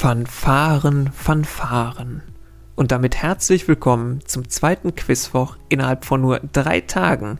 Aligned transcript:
Fanfaren, 0.00 1.12
Fanfaren. 1.12 2.22
Und 2.74 2.90
damit 2.90 3.16
herzlich 3.16 3.68
willkommen 3.68 4.20
zum 4.24 4.48
zweiten 4.48 4.94
Quizwoch 4.94 5.58
innerhalb 5.68 6.06
von 6.06 6.22
nur 6.22 6.40
drei 6.54 6.80
Tagen. 6.80 7.38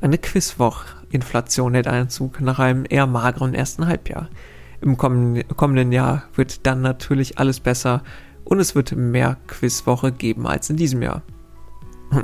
Eine 0.00 0.18
Quizwoch-Inflation 0.18 1.74
hält 1.74 1.86
Einzug 1.86 2.40
nach 2.40 2.58
einem 2.58 2.86
eher 2.88 3.06
mageren 3.06 3.54
ersten 3.54 3.86
Halbjahr. 3.86 4.30
Im 4.80 4.96
kommenden 4.96 5.92
Jahr 5.92 6.24
wird 6.34 6.66
dann 6.66 6.80
natürlich 6.80 7.38
alles 7.38 7.60
besser 7.60 8.02
und 8.42 8.58
es 8.58 8.74
wird 8.74 8.90
mehr 8.90 9.36
Quizwoche 9.46 10.10
geben 10.10 10.48
als 10.48 10.68
in 10.68 10.76
diesem 10.76 11.02
Jahr. 11.02 11.22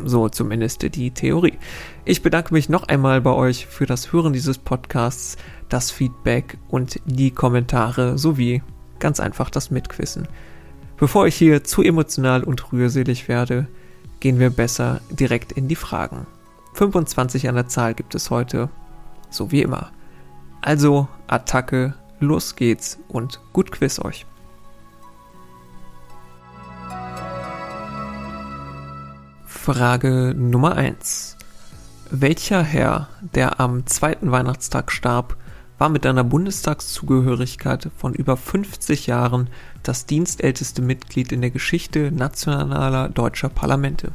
So 0.04 0.28
zumindest 0.28 0.82
die 0.96 1.12
Theorie. 1.12 1.58
Ich 2.04 2.22
bedanke 2.22 2.52
mich 2.52 2.68
noch 2.68 2.88
einmal 2.88 3.20
bei 3.20 3.32
euch 3.32 3.66
für 3.66 3.86
das 3.86 4.12
Hören 4.12 4.32
dieses 4.32 4.58
Podcasts, 4.58 5.36
das 5.68 5.92
Feedback 5.92 6.58
und 6.68 6.98
die 7.04 7.30
Kommentare 7.30 8.18
sowie 8.18 8.60
ganz 9.02 9.20
einfach 9.20 9.50
das 9.50 9.70
Mitquissen. 9.70 10.28
Bevor 10.96 11.26
ich 11.26 11.34
hier 11.34 11.64
zu 11.64 11.82
emotional 11.82 12.44
und 12.44 12.72
rührselig 12.72 13.28
werde, 13.28 13.66
gehen 14.20 14.38
wir 14.38 14.50
besser 14.50 15.00
direkt 15.10 15.52
in 15.52 15.66
die 15.68 15.76
Fragen. 15.76 16.26
25 16.74 17.48
an 17.48 17.56
der 17.56 17.66
Zahl 17.66 17.94
gibt 17.94 18.14
es 18.14 18.30
heute, 18.30 18.70
so 19.28 19.50
wie 19.50 19.60
immer. 19.60 19.90
Also 20.62 21.08
Attacke, 21.26 21.94
los 22.20 22.54
geht's 22.54 22.98
und 23.08 23.40
gut 23.52 23.72
Quiz 23.72 23.98
euch. 23.98 24.24
Frage 29.44 30.34
Nummer 30.36 30.76
1. 30.76 31.36
Welcher 32.10 32.62
Herr, 32.62 33.08
der 33.20 33.58
am 33.58 33.86
zweiten 33.86 34.30
Weihnachtstag 34.30 34.92
starb, 34.92 35.36
war 35.82 35.88
mit 35.88 36.06
einer 36.06 36.22
Bundestagszugehörigkeit 36.22 37.90
von 37.96 38.14
über 38.14 38.36
50 38.36 39.08
Jahren 39.08 39.50
das 39.82 40.06
dienstälteste 40.06 40.80
Mitglied 40.80 41.32
in 41.32 41.40
der 41.40 41.50
Geschichte 41.50 42.12
nationaler 42.12 43.08
deutscher 43.08 43.48
Parlamente. 43.48 44.12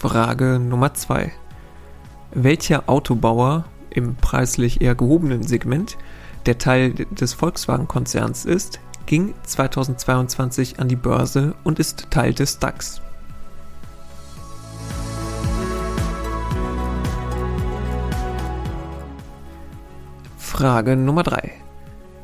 Frage 0.00 0.58
Nummer 0.58 0.94
2. 0.94 1.30
Welcher 2.32 2.88
Autobauer 2.88 3.66
im 3.90 4.16
preislich 4.16 4.80
eher 4.80 4.96
gehobenen 4.96 5.44
Segment, 5.44 5.96
der 6.46 6.58
Teil 6.58 6.92
des 6.92 7.34
Volkswagen-Konzerns 7.34 8.46
ist, 8.46 8.80
ging 9.06 9.34
2022 9.44 10.80
an 10.80 10.88
die 10.88 10.96
Börse 10.96 11.54
und 11.62 11.78
ist 11.78 12.10
Teil 12.10 12.34
des 12.34 12.58
DAX? 12.58 13.00
Frage 20.58 20.96
Nummer 20.96 21.22
3. 21.22 21.52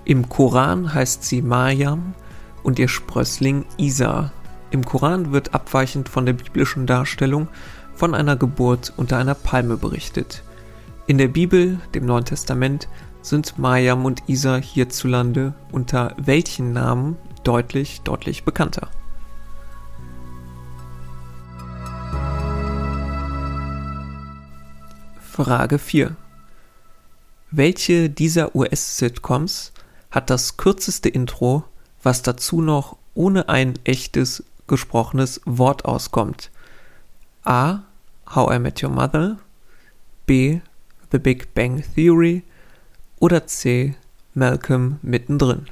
Im 0.04 0.28
Koran 0.28 0.92
heißt 0.92 1.22
sie 1.22 1.40
Mariam 1.40 2.14
und 2.64 2.80
ihr 2.80 2.88
Sprössling 2.88 3.64
Isa. 3.76 4.32
Im 4.72 4.84
Koran 4.84 5.30
wird 5.30 5.54
abweichend 5.54 6.08
von 6.08 6.26
der 6.26 6.32
biblischen 6.32 6.84
Darstellung 6.84 7.46
von 7.94 8.12
einer 8.12 8.34
Geburt 8.34 8.92
unter 8.96 9.18
einer 9.18 9.36
Palme 9.36 9.76
berichtet. 9.76 10.42
In 11.06 11.16
der 11.16 11.28
Bibel, 11.28 11.78
dem 11.94 12.06
Neuen 12.06 12.24
Testament, 12.24 12.88
sind 13.22 13.56
Mariam 13.56 14.04
und 14.04 14.24
Isa 14.26 14.56
hierzulande 14.56 15.54
unter 15.70 16.16
welchen 16.16 16.72
Namen 16.72 17.16
deutlich, 17.44 18.00
deutlich 18.00 18.42
bekannter. 18.42 18.88
Frage 25.20 25.78
4. 25.78 26.16
Welche 27.56 28.10
dieser 28.10 28.56
US-Sitcoms 28.56 29.72
hat 30.10 30.28
das 30.28 30.56
kürzeste 30.56 31.08
Intro, 31.08 31.62
was 32.02 32.22
dazu 32.22 32.60
noch 32.60 32.96
ohne 33.14 33.48
ein 33.48 33.78
echtes 33.84 34.42
gesprochenes 34.66 35.40
Wort 35.44 35.84
auskommt? 35.84 36.50
A. 37.44 37.84
How 38.34 38.52
I 38.52 38.58
Met 38.58 38.82
Your 38.82 38.90
Mother, 38.90 39.38
B. 40.26 40.62
The 41.12 41.18
Big 41.20 41.54
Bang 41.54 41.84
Theory 41.94 42.42
oder 43.20 43.46
C. 43.46 43.94
Malcolm 44.32 44.98
mittendrin. 45.02 45.68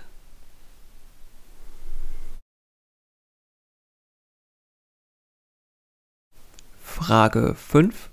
Frage 6.81 7.57
5. 7.57 8.09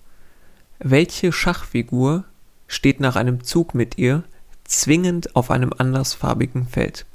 Welche 0.80 1.32
Schachfigur 1.32 2.26
steht 2.70 3.02
nach 3.02 3.18
einem 3.18 3.44
Zug 3.44 3.76
mit 3.76 3.98
ihr 3.98 4.24
zwingend 4.64 5.36
auf 5.36 5.52
einem 5.52 5.74
andersfarbigen 5.78 6.68
Feld. 6.68 7.06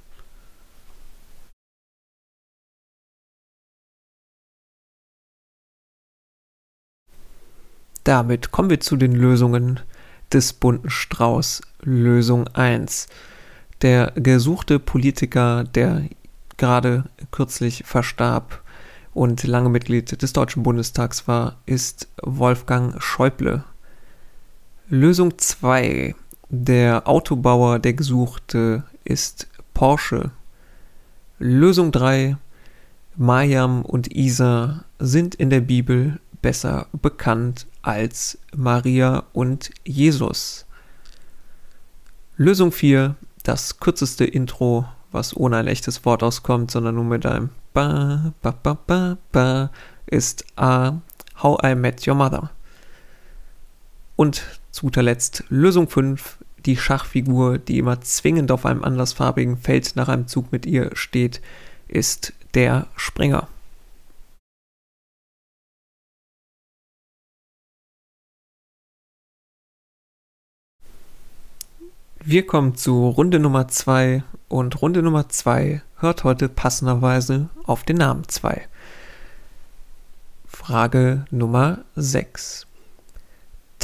Damit 8.03 8.50
kommen 8.50 8.69
wir 8.69 8.81
zu 8.81 8.97
den 8.97 9.12
Lösungen 9.12 9.81
des 10.31 10.53
bunten 10.53 10.91
Strauß. 10.91 11.62
Lösung 11.81 12.48
1. 12.48 13.06
Der 13.81 14.12
gesuchte 14.16 14.78
Politiker, 14.78 15.65
der 15.65 16.09
gerade 16.59 17.04
kürzlich 17.31 17.84
verstarb 17.86 18.62
und 19.15 19.44
lange 19.44 19.69
Mitglied 19.69 20.21
des 20.21 20.32
Deutschen 20.32 20.62
Bundestags 20.65 21.28
war, 21.28 21.56
ist 21.65 22.09
Wolfgang 22.21 23.00
Schäuble. 23.03 23.65
Lösung 24.91 25.39
2. 25.39 26.15
Der 26.50 27.09
Autobauer, 27.09 27.78
der 27.78 27.95
gesuchte, 27.95 28.84
ist 29.03 29.49
Porsche. 29.72 30.31
Lösung 31.39 31.91
3. 31.91 32.37
Mariam 33.17 33.83
und 33.83 34.15
Isa 34.15 34.84
sind 34.99 35.37
in 35.37 35.49
der 35.49 35.62
Bibel 35.62 36.21
besser 36.43 36.87
bekannt 37.00 37.67
als 37.81 38.39
Maria 38.55 39.25
und 39.33 39.71
Jesus. 39.84 40.67
Lösung 42.37 42.71
4. 42.71 43.16
Das 43.43 43.81
kürzeste 43.81 44.27
Intro, 44.27 44.84
was 45.12 45.34
ohne 45.34 45.56
ein 45.56 45.66
echtes 45.66 46.05
Wort 46.05 46.22
auskommt, 46.22 46.71
sondern 46.71 46.97
nur 46.97 47.05
mit 47.05 47.25
einem 47.25 47.49
Ba, 47.72 48.34
Ba, 48.43 48.51
Ba, 48.62 48.78
Ba, 48.87 49.16
Ba, 49.33 49.71
ist 50.05 50.45
A. 50.56 51.01
How 51.43 51.59
I 51.65 51.75
Met 51.75 52.06
Your 52.06 52.16
Mother. 52.16 52.51
Und 54.16 54.43
zu 54.75 54.87
guter 54.87 55.05
Letzt 55.05 55.45
Lösung 55.51 55.89
5, 55.89 56.39
die 56.67 56.77
Schachfigur, 56.77 57.59
die 57.59 57.79
immer 57.79 58.01
zwingend 58.01 58.51
auf 58.51 58.67
einem 58.67 58.83
andersfarbigen 58.83 59.57
Feld 59.57 59.95
nach 59.95 60.09
einem 60.09 60.27
Zug 60.27 60.51
mit 60.51 60.67
ihr 60.67 60.91
steht, 60.95 61.41
ist 61.87 62.33
der 62.55 62.89
Springer. 62.97 63.47
Wir 72.25 72.45
kommen 72.45 72.75
zu 72.75 73.07
Runde 73.11 73.39
Nummer 73.39 73.69
2 73.69 74.25
und 74.49 74.83
Runde 74.83 75.03
Nummer 75.03 75.29
2 75.29 75.83
hört 75.99 76.25
heute 76.25 76.49
passenderweise 76.49 77.49
auf 77.63 77.84
den 77.84 77.99
Namen 77.99 78.27
2. 78.27 78.67
Frage 80.47 81.27
Nummer 81.31 81.84
6. 81.95 82.67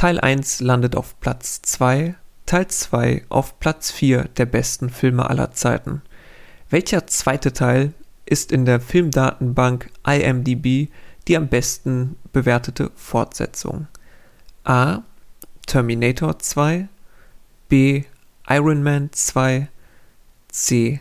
Teil 0.01 0.19
1 0.19 0.61
landet 0.61 0.97
auf 0.97 1.21
Platz 1.21 1.61
2, 1.61 2.15
Teil 2.47 2.69
2 2.69 3.27
auf 3.29 3.61
Platz 3.61 3.91
4 3.91 4.29
der 4.39 4.47
besten 4.47 4.89
Filme 4.89 5.29
aller 5.29 5.51
Zeiten. 5.51 6.01
Welcher 6.71 7.07
zweite 7.07 7.53
Teil 7.53 7.93
ist 8.25 8.51
in 8.51 8.65
der 8.65 8.81
Filmdatenbank 8.81 9.91
IMDb 10.07 10.89
die 11.29 11.37
am 11.37 11.49
besten 11.49 12.17
bewertete 12.33 12.91
Fortsetzung? 12.97 13.89
A. 14.65 15.03
Terminator 15.67 16.39
2, 16.39 16.89
B. 17.69 18.05
Iron 18.49 18.83
Man 18.83 19.13
2, 19.13 19.69
C. 20.49 21.01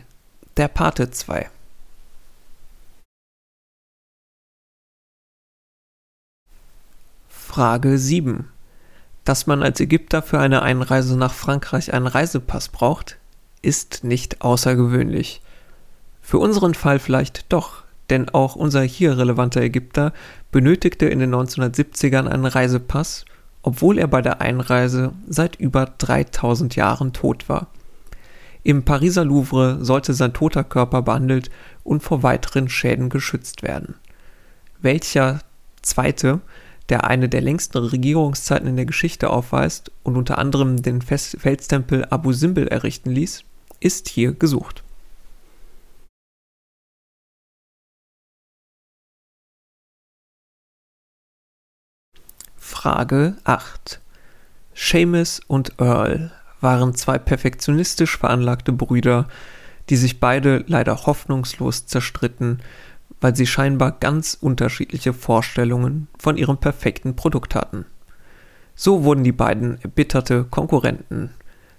Der 0.58 0.68
Pate 0.68 1.10
2. 1.10 1.48
Frage 7.30 7.96
7 7.96 8.50
dass 9.30 9.46
man 9.46 9.62
als 9.62 9.78
Ägypter 9.78 10.22
für 10.22 10.40
eine 10.40 10.62
Einreise 10.62 11.16
nach 11.16 11.32
Frankreich 11.32 11.94
einen 11.94 12.08
Reisepass 12.08 12.68
braucht, 12.68 13.16
ist 13.62 14.02
nicht 14.02 14.42
außergewöhnlich. 14.42 15.40
Für 16.20 16.38
unseren 16.38 16.74
Fall 16.74 16.98
vielleicht 16.98 17.52
doch, 17.52 17.84
denn 18.10 18.28
auch 18.30 18.56
unser 18.56 18.82
hier 18.82 19.16
relevanter 19.16 19.60
Ägypter 19.60 20.12
benötigte 20.50 21.06
in 21.06 21.20
den 21.20 21.32
1970ern 21.32 22.26
einen 22.26 22.44
Reisepass, 22.44 23.24
obwohl 23.62 23.98
er 23.98 24.08
bei 24.08 24.20
der 24.20 24.40
Einreise 24.40 25.12
seit 25.28 25.54
über 25.54 25.86
3000 25.86 26.74
Jahren 26.74 27.12
tot 27.12 27.48
war. 27.48 27.68
Im 28.64 28.84
Pariser 28.84 29.24
Louvre 29.24 29.78
sollte 29.80 30.12
sein 30.12 30.32
toter 30.32 30.64
Körper 30.64 31.02
behandelt 31.02 31.52
und 31.84 32.02
vor 32.02 32.24
weiteren 32.24 32.68
Schäden 32.68 33.10
geschützt 33.10 33.62
werden. 33.62 33.94
Welcher 34.80 35.38
zweite 35.82 36.40
der 36.90 37.04
eine 37.04 37.28
der 37.28 37.40
längsten 37.40 37.78
Regierungszeiten 37.78 38.68
in 38.68 38.76
der 38.76 38.84
Geschichte 38.84 39.30
aufweist 39.30 39.92
und 40.02 40.16
unter 40.16 40.38
anderem 40.38 40.82
den 40.82 41.00
Felstempel 41.00 42.04
Abu 42.10 42.32
Simbel 42.32 42.66
errichten 42.66 43.10
ließ, 43.10 43.44
ist 43.78 44.08
hier 44.08 44.32
gesucht. 44.32 44.82
Frage 52.56 53.36
8. 53.44 54.00
Seamus 54.74 55.40
und 55.46 55.74
Earl 55.78 56.32
waren 56.60 56.94
zwei 56.94 57.18
perfektionistisch 57.18 58.18
veranlagte 58.18 58.72
Brüder, 58.72 59.28
die 59.90 59.96
sich 59.96 60.20
beide 60.20 60.64
leider 60.66 61.06
hoffnungslos 61.06 61.86
zerstritten, 61.86 62.62
weil 63.20 63.36
sie 63.36 63.46
scheinbar 63.46 63.92
ganz 63.92 64.36
unterschiedliche 64.40 65.12
Vorstellungen 65.12 66.08
von 66.18 66.36
ihrem 66.36 66.58
perfekten 66.58 67.16
Produkt 67.16 67.54
hatten. 67.54 67.84
So 68.74 69.04
wurden 69.04 69.24
die 69.24 69.32
beiden 69.32 69.80
erbitterte 69.82 70.44
Konkurrenten. 70.44 71.30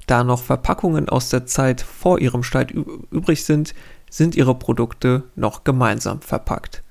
Da 0.08 0.24
noch 0.24 0.44
Verpackungen 0.44 1.10
aus 1.10 1.30
der 1.30 1.46
Zeit 1.46 1.82
vor 1.82 2.20
ihrem 2.20 2.44
Streit 2.44 2.72
übrig 2.72 3.46
sind, 3.46 3.74
sind 4.10 4.36
ihre 4.36 4.56
Produkte 4.56 5.24
noch 5.36 5.64
gemeinsam 5.64 6.22
verpackt. 6.22 6.84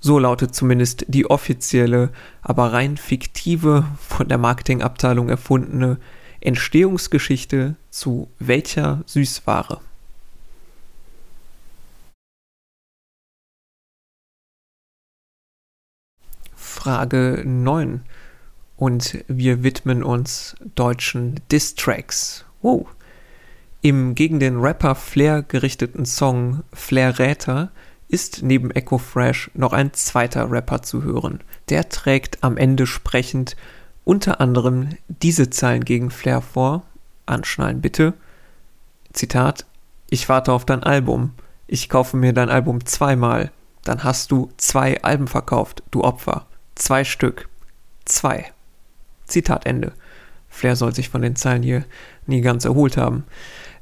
So 0.00 0.18
lautet 0.18 0.54
zumindest 0.54 1.04
die 1.08 1.30
offizielle, 1.30 2.10
aber 2.40 2.72
rein 2.72 2.96
fiktive, 2.96 3.84
von 3.98 4.28
der 4.28 4.38
Marketingabteilung 4.38 5.28
erfundene 5.28 5.98
Entstehungsgeschichte 6.40 7.76
zu 7.90 8.28
welcher 8.38 9.02
Süßware. 9.06 9.80
Frage 16.82 17.44
9. 17.46 18.00
Und 18.74 19.24
wir 19.28 19.62
widmen 19.62 20.02
uns 20.02 20.56
deutschen 20.74 21.38
Distracks. 21.52 22.44
Wow. 22.60 22.88
Im 23.82 24.16
gegen 24.16 24.40
den 24.40 24.58
Rapper 24.58 24.96
Flair 24.96 25.42
gerichteten 25.42 26.04
Song 26.06 26.64
Flair 26.72 27.20
Räter 27.20 27.70
ist 28.08 28.42
neben 28.42 28.72
Echo 28.72 28.98
Fresh 28.98 29.48
noch 29.54 29.72
ein 29.72 29.92
zweiter 29.92 30.50
Rapper 30.50 30.82
zu 30.82 31.04
hören. 31.04 31.38
Der 31.68 31.88
trägt 31.88 32.42
am 32.42 32.56
Ende 32.56 32.88
sprechend 32.88 33.54
unter 34.02 34.40
anderem 34.40 34.88
diese 35.06 35.50
Zeilen 35.50 35.84
gegen 35.84 36.10
Flair 36.10 36.42
vor. 36.42 36.82
Anschnallen 37.26 37.80
bitte. 37.80 38.12
Zitat: 39.12 39.66
Ich 40.10 40.28
warte 40.28 40.52
auf 40.52 40.66
dein 40.66 40.82
Album. 40.82 41.30
Ich 41.68 41.88
kaufe 41.88 42.16
mir 42.16 42.32
dein 42.32 42.48
Album 42.50 42.84
zweimal. 42.84 43.52
Dann 43.84 44.02
hast 44.02 44.32
du 44.32 44.50
zwei 44.56 45.00
Alben 45.04 45.28
verkauft, 45.28 45.84
du 45.92 46.02
Opfer. 46.02 46.48
Zwei 46.74 47.04
Stück. 47.04 47.48
Zwei. 48.04 48.52
Zitat 49.26 49.66
Ende. 49.66 49.92
Flair 50.48 50.76
soll 50.76 50.94
sich 50.94 51.08
von 51.08 51.22
den 51.22 51.36
Zeilen 51.36 51.62
hier 51.62 51.84
nie 52.26 52.40
ganz 52.40 52.64
erholt 52.64 52.96
haben. 52.96 53.24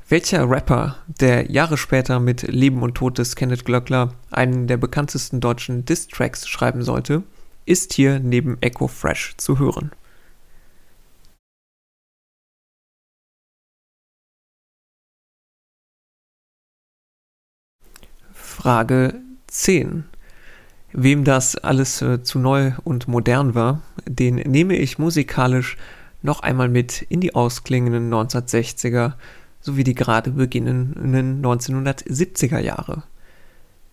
Welcher 0.09 0.51
Rapper, 0.51 0.97
der 1.07 1.51
Jahre 1.51 1.77
später 1.77 2.19
mit 2.19 2.43
Leben 2.43 2.83
und 2.83 2.97
Tod 2.97 3.19
des 3.19 3.37
Kenneth 3.37 3.65
Glöckler 3.65 4.15
einen 4.31 4.67
der 4.67 4.77
bekanntesten 4.77 5.41
deutschen 5.41 5.85
Diss-Tracks 5.85 6.49
schreiben 6.49 6.83
sollte, 6.83 7.23
ist 7.65 7.93
hier 7.93 8.19
neben 8.19 8.61
Echo 8.61 8.89
Fresh 8.89 9.37
zu 9.37 9.59
hören. 9.61 9.93
Frage 18.33 19.21
10. 19.47 20.10
Wem 20.93 21.25
das 21.25 21.57
alles 21.57 22.03
äh, 22.03 22.23
zu 22.23 22.39
neu 22.39 22.73
und 22.85 23.07
modern 23.07 23.55
war, 23.55 23.83
den 24.07 24.37
nehme 24.37 24.77
ich 24.77 24.99
musikalisch 24.99 25.77
noch 26.23 26.41
einmal 26.41 26.69
mit 26.69 27.03
in 27.03 27.21
die 27.21 27.35
ausklingenden 27.35 28.13
1960er 28.13 29.13
sowie 29.61 29.85
die 29.85 29.95
gerade 29.95 30.31
beginnenden 30.33 31.45
1970er 31.45 32.59
Jahre. 32.59 33.05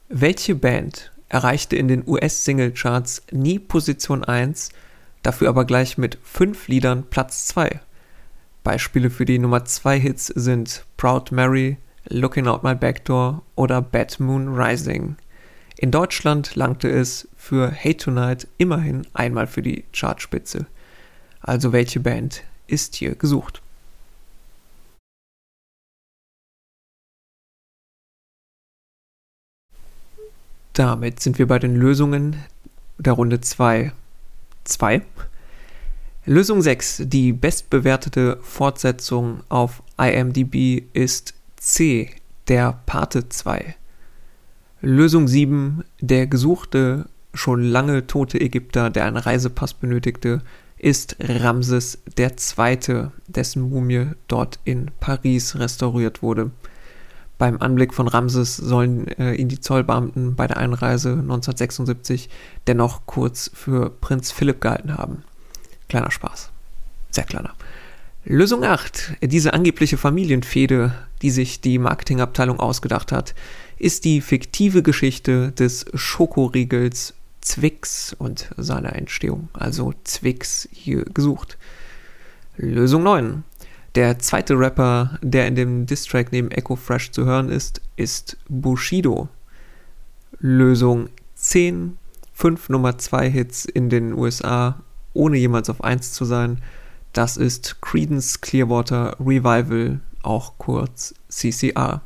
Welche 0.09 0.55
Band 0.55 1.11
erreichte 1.29 1.75
in 1.75 1.87
den 1.87 2.07
US-Singlecharts 2.07 3.23
nie 3.31 3.59
Position 3.59 4.23
1, 4.23 4.69
dafür 5.23 5.49
aber 5.49 5.65
gleich 5.65 5.97
mit 5.97 6.17
fünf 6.23 6.67
Liedern 6.67 7.03
Platz 7.09 7.47
2? 7.47 7.81
Beispiele 8.63 9.09
für 9.09 9.25
die 9.25 9.39
Nummer 9.39 9.65
2 9.65 9.99
Hits 9.99 10.27
sind 10.27 10.85
Proud 10.95 11.31
Mary, 11.31 11.77
Looking 12.09 12.47
Out 12.47 12.63
My 12.63 12.75
Backdoor 12.75 13.41
oder 13.55 13.81
Bad 13.81 14.19
Moon 14.19 14.55
Rising. 14.55 15.17
In 15.79 15.91
Deutschland 15.91 16.55
langte 16.55 16.89
es 16.89 17.27
für 17.37 17.71
Hate 17.71 17.97
Tonight 17.97 18.47
immerhin 18.57 19.05
einmal 19.13 19.45
für 19.45 19.61
die 19.61 19.83
Chartspitze. 19.93 20.65
Also 21.39 21.71
welche 21.71 21.99
Band 21.99 22.43
ist 22.65 22.95
hier 22.95 23.13
gesucht? 23.13 23.61
Damit 30.73 31.19
sind 31.19 31.37
wir 31.37 31.47
bei 31.47 31.59
den 31.59 31.75
Lösungen 31.75 32.43
der 32.97 33.13
Runde 33.13 33.39
2. 33.41 33.91
2. 34.63 35.03
Lösung 36.25 36.61
6. 36.63 37.03
Die 37.05 37.33
bestbewertete 37.33 38.37
Fortsetzung 38.41 39.43
auf 39.49 39.83
IMDb 39.99 40.83
ist 40.93 41.35
C. 41.55 42.15
Der 42.47 42.79
Pate 42.87 43.29
2. 43.29 43.75
Lösung 44.81 45.27
7. 45.27 45.83
Der 46.01 46.27
gesuchte, 46.27 47.05
schon 47.33 47.63
lange 47.63 48.05
tote 48.05 48.39
Ägypter, 48.39 48.89
der 48.89 49.05
einen 49.05 49.17
Reisepass 49.17 49.73
benötigte, 49.73 50.41
ist 50.77 51.15
Ramses 51.19 51.99
II., 52.17 53.07
dessen 53.27 53.69
Mumie 53.69 54.11
dort 54.27 54.59
in 54.65 54.91
Paris 54.99 55.57
restauriert 55.57 56.21
wurde. 56.21 56.51
Beim 57.39 57.61
Anblick 57.61 57.93
von 57.93 58.07
Ramses 58.07 58.57
sollen 58.57 59.07
äh, 59.19 59.33
ihn 59.33 59.47
die 59.47 59.59
Zollbeamten 59.59 60.35
bei 60.35 60.47
der 60.47 60.57
Einreise 60.57 61.11
1976 61.11 62.29
dennoch 62.65 63.05
kurz 63.05 63.51
für 63.53 63.89
Prinz 63.89 64.31
Philipp 64.31 64.61
gehalten 64.61 64.97
haben. 64.97 65.23
Kleiner 65.87 66.11
Spaß. 66.11 66.49
Sehr 67.11 67.25
kleiner. 67.25 67.53
Lösung 68.25 68.63
8. 68.63 69.17
Diese 69.21 69.53
angebliche 69.53 69.97
Familienfehde, 69.97 70.93
die 71.21 71.31
sich 71.31 71.61
die 71.61 71.79
Marketingabteilung 71.79 72.59
ausgedacht 72.59 73.11
hat, 73.11 73.35
ist 73.77 74.05
die 74.05 74.21
fiktive 74.21 74.83
Geschichte 74.83 75.51
des 75.51 75.85
Schokoriegels 75.93 77.13
Zwix 77.41 78.15
und 78.17 78.49
seiner 78.57 78.95
Entstehung, 78.95 79.49
also 79.53 79.93
Zwix 80.03 80.67
hier 80.71 81.05
gesucht. 81.05 81.57
Lösung 82.57 83.03
9. 83.03 83.43
Der 83.95 84.19
zweite 84.19 84.59
Rapper, 84.59 85.17
der 85.21 85.47
in 85.47 85.55
dem 85.55 85.85
Distrack 85.85 86.31
neben 86.31 86.51
Echo 86.51 86.75
Fresh 86.75 87.11
zu 87.11 87.25
hören 87.25 87.49
ist, 87.49 87.81
ist 87.95 88.37
Bushido. 88.49 89.29
Lösung 90.39 91.09
10. 91.35 91.97
Fünf 92.33 92.69
Nummer 92.69 92.97
2 92.97 93.29
Hits 93.31 93.65
in 93.65 93.89
den 93.89 94.13
USA, 94.13 94.83
ohne 95.13 95.37
jemals 95.37 95.69
auf 95.71 95.83
1 95.83 96.13
zu 96.13 96.25
sein. 96.25 96.59
Das 97.13 97.37
ist 97.37 97.81
Credence 97.81 98.41
Clearwater 98.41 99.15
Revival, 99.19 99.99
auch 100.27 100.57
kurz 100.57 101.15
CCR 101.29 102.01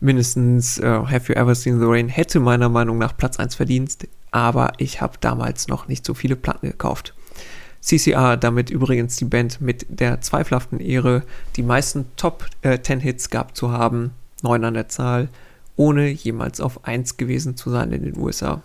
mindestens 0.00 0.78
uh, 0.78 1.08
Have 1.08 1.28
You 1.28 1.34
Ever 1.34 1.54
Seen 1.54 1.80
the 1.80 1.86
Rain 1.86 2.08
hätte 2.08 2.40
meiner 2.40 2.68
Meinung 2.68 2.98
nach 2.98 3.16
Platz 3.16 3.38
1 3.38 3.54
verdient, 3.54 4.08
aber 4.30 4.72
ich 4.78 5.00
habe 5.00 5.14
damals 5.20 5.68
noch 5.68 5.88
nicht 5.88 6.04
so 6.04 6.14
viele 6.14 6.36
Platten 6.36 6.68
gekauft. 6.68 7.14
CCR 7.80 8.36
damit 8.36 8.70
übrigens 8.70 9.16
die 9.16 9.24
Band 9.24 9.60
mit 9.60 9.86
der 9.88 10.20
zweifelhaften 10.20 10.80
Ehre, 10.80 11.22
die 11.56 11.62
meisten 11.62 12.06
Top 12.16 12.46
äh, 12.62 12.80
10 12.80 13.00
Hits 13.00 13.30
gehabt 13.30 13.56
zu 13.56 13.70
haben, 13.70 14.10
neun 14.42 14.64
an 14.64 14.74
der 14.74 14.88
Zahl, 14.88 15.28
ohne 15.76 16.08
jemals 16.08 16.60
auf 16.60 16.84
1 16.84 17.16
gewesen 17.16 17.56
zu 17.56 17.70
sein 17.70 17.92
in 17.92 18.02
den 18.02 18.18
USA. 18.18 18.62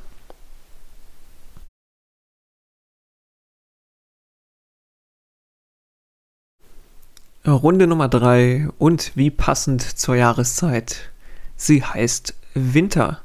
Runde 7.45 7.88
Nummer 7.88 8.07
3 8.07 8.69
und 8.77 9.12
wie 9.15 9.29
passend 9.29 9.81
zur 9.81 10.15
Jahreszeit 10.15 11.12
Sie 11.57 11.83
heißt 11.83 12.35
Winter. 12.53 13.19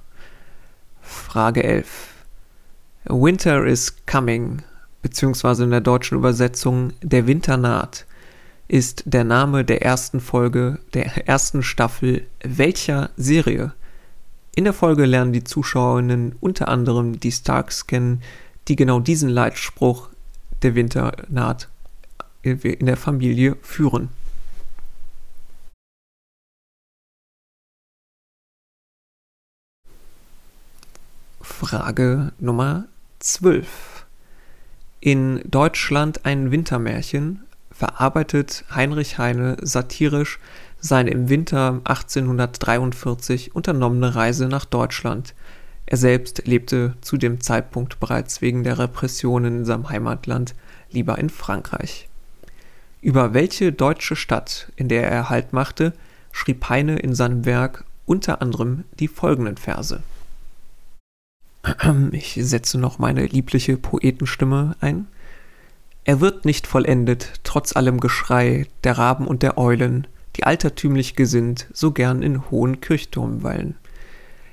Frage 1.00 1.62
11. 1.62 2.14
Winter 3.04 3.64
is 3.64 3.94
coming, 4.06 4.62
beziehungsweise 5.02 5.62
in 5.62 5.70
der 5.70 5.82
deutschen 5.82 6.18
Übersetzung 6.18 6.94
Der 7.00 7.28
Winter 7.28 7.56
naht, 7.56 8.06
ist 8.66 9.04
der 9.06 9.22
Name 9.22 9.64
der 9.64 9.82
ersten 9.82 10.18
Folge 10.18 10.80
der 10.94 11.28
ersten 11.28 11.62
Staffel 11.62 12.26
welcher 12.42 13.10
Serie? 13.16 13.72
In 14.56 14.64
der 14.64 14.72
Folge 14.72 15.04
lernen 15.04 15.32
die 15.32 15.44
Zuschauerinnen 15.44 16.34
unter 16.40 16.66
anderem 16.66 17.20
die 17.20 17.30
Starks 17.30 17.86
kennen, 17.86 18.20
die 18.66 18.74
genau 18.74 18.98
diesen 18.98 19.28
Leitspruch 19.28 20.08
Der 20.62 20.74
Winter 20.74 21.12
naht 21.28 21.68
in 22.42 22.86
der 22.86 22.96
Familie 22.96 23.56
führen. 23.62 24.10
Frage 31.40 32.32
Nummer 32.38 32.86
12. 33.18 34.06
In 35.00 35.42
Deutschland 35.44 36.24
ein 36.24 36.50
Wintermärchen 36.50 37.42
verarbeitet 37.70 38.64
Heinrich 38.74 39.18
Heine 39.18 39.56
satirisch 39.60 40.38
seine 40.80 41.10
im 41.10 41.28
Winter 41.28 41.80
1843 41.84 43.54
unternommene 43.54 44.14
Reise 44.14 44.46
nach 44.46 44.64
Deutschland. 44.64 45.34
Er 45.86 45.96
selbst 45.96 46.46
lebte 46.46 46.94
zu 47.00 47.16
dem 47.16 47.40
Zeitpunkt 47.40 47.98
bereits 48.00 48.40
wegen 48.40 48.62
der 48.62 48.78
Repressionen 48.78 49.58
in 49.58 49.64
seinem 49.64 49.88
Heimatland 49.88 50.54
lieber 50.90 51.18
in 51.18 51.30
Frankreich. 51.30 52.07
Über 53.00 53.32
welche 53.32 53.72
deutsche 53.72 54.16
Stadt, 54.16 54.72
in 54.76 54.88
der 54.88 55.08
er 55.08 55.30
Halt 55.30 55.52
machte, 55.52 55.92
schrieb 56.32 56.68
Heine 56.68 56.98
in 56.98 57.14
seinem 57.14 57.44
Werk 57.44 57.84
unter 58.06 58.42
anderem 58.42 58.84
die 58.98 59.08
folgenden 59.08 59.56
Verse. 59.56 60.02
Ich 62.12 62.38
setze 62.40 62.78
noch 62.78 62.98
meine 62.98 63.26
liebliche 63.26 63.76
Poetenstimme 63.76 64.76
ein. 64.80 65.06
Er 66.04 66.20
wird 66.20 66.44
nicht 66.44 66.66
vollendet, 66.66 67.40
trotz 67.44 67.76
allem 67.76 68.00
Geschrei 68.00 68.66
der 68.82 68.96
Raben 68.96 69.26
und 69.26 69.42
der 69.42 69.58
Eulen, 69.58 70.06
die 70.36 70.44
altertümlich 70.44 71.14
gesinnt, 71.14 71.66
so 71.72 71.92
gern 71.92 72.22
in 72.22 72.50
hohen 72.50 72.80
Kirchturmen 72.80 73.42
weilen. 73.42 73.74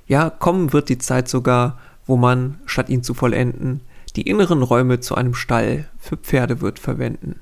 Ja, 0.07 0.29
kommen 0.29 0.73
wird 0.73 0.89
die 0.89 0.97
Zeit 0.97 1.29
sogar, 1.29 1.79
wo 2.05 2.17
man, 2.17 2.59
statt 2.65 2.89
ihn 2.89 3.03
zu 3.03 3.13
vollenden, 3.13 3.81
die 4.15 4.23
inneren 4.23 4.61
Räume 4.61 4.99
zu 4.99 5.15
einem 5.15 5.33
Stall 5.33 5.87
für 5.97 6.17
Pferde 6.17 6.61
wird 6.61 6.79
verwenden. 6.79 7.39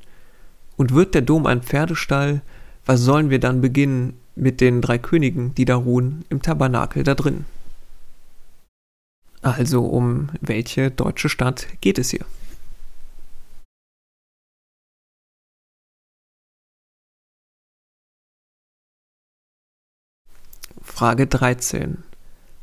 Und 0.76 0.94
wird 0.94 1.14
der 1.14 1.22
Dom 1.22 1.46
ein 1.46 1.62
Pferdestall, 1.62 2.42
was 2.86 3.02
sollen 3.02 3.30
wir 3.30 3.40
dann 3.40 3.62
beginnen 3.62 4.18
mit 4.36 4.62
den 4.62 4.82
drei 4.82 4.98
Königen, 4.98 5.54
die 5.56 5.66
da 5.66 5.76
ruhen 5.76 6.26
im 6.30 6.42
Tabernakel 6.42 7.04
da 7.04 7.16
drin? 7.16 7.46
Also 9.42 9.86
um 9.86 10.30
welche 10.42 10.90
deutsche 10.90 11.30
Stadt 11.30 11.68
geht 11.82 12.00
es 12.00 12.12
hier? 12.12 12.26
Frage 20.82 21.28
13. 21.28 22.04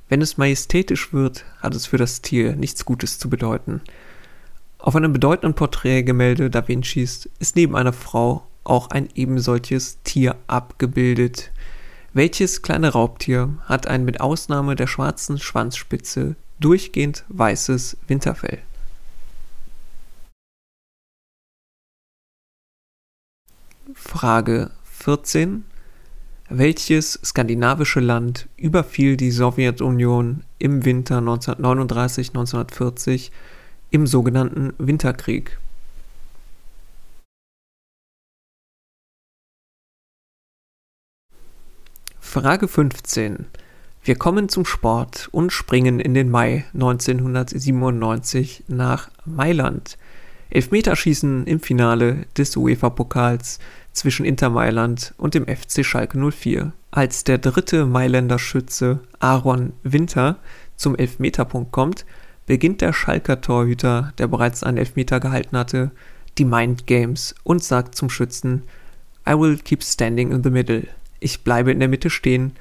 Wenn 0.08 0.22
es 0.22 0.38
majestätisch 0.38 1.12
wird, 1.12 1.44
hat 1.58 1.74
es 1.74 1.86
für 1.86 1.98
das 1.98 2.22
Tier 2.22 2.56
nichts 2.56 2.84
Gutes 2.84 3.18
zu 3.18 3.28
bedeuten. 3.28 3.82
Auf 4.82 4.96
einem 4.96 5.12
bedeutenden 5.12 5.54
Porträtgemälde 5.54 6.48
Da 6.48 6.66
Vincis 6.66 7.28
ist 7.38 7.54
neben 7.54 7.76
einer 7.76 7.92
Frau 7.92 8.46
auch 8.64 8.88
ein 8.88 9.10
ebensolches 9.14 9.98
Tier 10.04 10.36
abgebildet. 10.46 11.50
Welches 12.14 12.62
kleine 12.62 12.88
Raubtier 12.88 13.50
hat 13.66 13.86
ein 13.86 14.06
mit 14.06 14.22
Ausnahme 14.22 14.76
der 14.76 14.86
schwarzen 14.86 15.38
Schwanzspitze 15.38 16.34
durchgehend 16.60 17.26
weißes 17.28 17.98
Winterfell? 18.06 18.60
Frage 23.94 24.70
14. 24.84 25.64
Welches 26.48 27.20
skandinavische 27.22 28.00
Land 28.00 28.48
überfiel 28.56 29.18
die 29.18 29.30
Sowjetunion 29.30 30.44
im 30.58 30.86
Winter 30.86 31.18
1939-1940 31.18 33.30
im 33.90 34.06
sogenannten 34.06 34.72
Winterkrieg? 34.78 35.58
Frage 42.20 42.68
15. 42.68 43.46
Wir 44.04 44.14
kommen 44.14 44.48
zum 44.48 44.64
Sport 44.64 45.28
und 45.32 45.52
springen 45.52 45.98
in 46.00 46.14
den 46.14 46.30
Mai 46.30 46.64
1997 46.74 48.64
nach 48.68 49.10
Mailand. 49.24 49.98
Elfmeterschießen 50.50 51.46
im 51.46 51.60
Finale 51.60 52.26
des 52.38 52.56
UEFA-Pokals 52.56 53.58
zwischen 53.92 54.24
Inter 54.24 54.48
Mailand 54.50 55.12
und 55.16 55.34
dem 55.34 55.46
FC 55.46 55.84
Schalke 55.84 56.18
04. 56.18 56.72
Als 56.92 57.24
der 57.24 57.38
dritte 57.38 57.84
Mailänder 57.84 58.38
Schütze 58.38 59.00
Aaron 59.18 59.72
Winter 59.82 60.36
zum 60.76 60.96
Elfmeterpunkt 60.96 61.72
kommt, 61.72 62.06
beginnt 62.46 62.80
der 62.80 62.92
Schalker 62.92 63.40
Torhüter, 63.40 64.12
der 64.18 64.26
bereits 64.26 64.62
einen 64.62 64.78
Elfmeter 64.78 65.20
gehalten 65.20 65.56
hatte, 65.56 65.90
die 66.38 66.44
Mind 66.44 66.86
Games 66.86 67.34
und 67.44 67.62
sagt 67.62 67.94
zum 67.94 68.10
Schützen 68.10 68.62
I 69.28 69.32
will 69.32 69.58
keep 69.58 69.82
standing 69.82 70.32
in 70.32 70.42
the 70.42 70.50
middle. 70.50 70.86
Ich 71.20 71.44
bleibe 71.44 71.70
in 71.70 71.80
der 71.80 71.88
Mitte 71.88 72.10
stehen, 72.10 72.52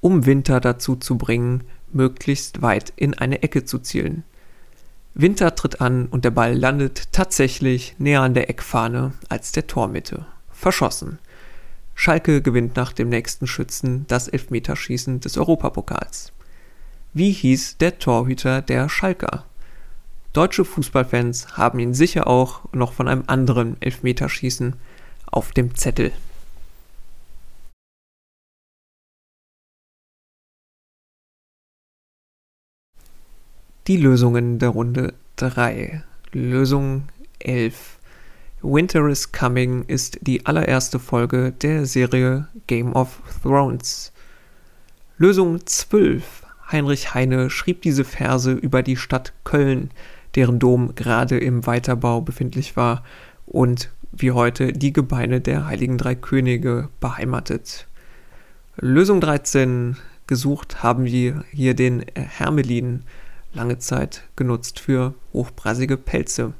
um 0.00 0.26
Winter 0.26 0.60
dazu 0.60 0.96
zu 0.96 1.16
bringen, 1.16 1.64
möglichst 1.92 2.60
weit 2.60 2.92
in 2.96 3.14
eine 3.14 3.42
Ecke 3.42 3.64
zu 3.64 3.78
zielen. 3.78 4.24
Winter 5.14 5.54
tritt 5.54 5.80
an 5.80 6.06
und 6.06 6.24
der 6.24 6.32
Ball 6.32 6.54
landet 6.54 7.12
tatsächlich 7.12 7.94
näher 7.98 8.20
an 8.20 8.34
der 8.34 8.50
Eckfahne 8.50 9.12
als 9.28 9.52
der 9.52 9.66
Tormitte 9.66 10.26
verschossen. 10.50 11.18
Schalke 11.94 12.42
gewinnt 12.42 12.76
nach 12.76 12.92
dem 12.92 13.08
nächsten 13.08 13.46
Schützen 13.46 14.06
das 14.08 14.28
Elfmeterschießen 14.28 15.20
des 15.20 15.38
Europapokals. 15.38 16.32
Wie 17.16 17.30
hieß 17.30 17.78
der 17.78 18.00
Torhüter 18.00 18.60
der 18.60 18.88
Schalker? 18.88 19.44
Deutsche 20.32 20.64
Fußballfans 20.64 21.56
haben 21.56 21.78
ihn 21.78 21.94
sicher 21.94 22.26
auch 22.26 22.62
noch 22.72 22.92
von 22.92 23.06
einem 23.06 23.22
anderen 23.28 23.80
Elfmeterschießen 23.80 24.74
auf 25.26 25.52
dem 25.52 25.76
Zettel. 25.76 26.10
Die 33.86 33.96
Lösungen 33.96 34.58
der 34.58 34.70
Runde 34.70 35.14
3. 35.36 36.02
Lösung 36.32 37.04
11. 37.38 38.00
Winter 38.60 39.06
is 39.06 39.30
Coming 39.30 39.84
ist 39.84 40.18
die 40.22 40.44
allererste 40.46 40.98
Folge 40.98 41.52
der 41.52 41.86
Serie 41.86 42.48
Game 42.66 42.92
of 42.92 43.20
Thrones. 43.44 44.10
Lösung 45.16 45.64
12. 45.64 46.43
Heinrich 46.74 47.14
Heine 47.14 47.50
schrieb 47.50 47.82
diese 47.82 48.04
Verse 48.04 48.50
über 48.50 48.82
die 48.82 48.96
Stadt 48.96 49.32
Köln, 49.44 49.92
deren 50.34 50.58
Dom 50.58 50.96
gerade 50.96 51.38
im 51.38 51.66
Weiterbau 51.66 52.20
befindlich 52.20 52.76
war 52.76 53.04
und 53.46 53.90
wie 54.10 54.32
heute 54.32 54.72
die 54.72 54.92
Gebeine 54.92 55.40
der 55.40 55.66
Heiligen 55.66 55.98
Drei 55.98 56.16
Könige 56.16 56.88
beheimatet. 56.98 57.86
Lösung 58.76 59.20
13. 59.20 59.96
Gesucht 60.26 60.82
haben 60.82 61.04
wir 61.04 61.44
hier 61.52 61.74
den 61.74 62.04
Hermelin, 62.16 63.04
lange 63.52 63.78
Zeit 63.78 64.24
genutzt 64.34 64.80
für 64.80 65.14
hochpreisige 65.32 65.96
Pelze. 65.96 66.54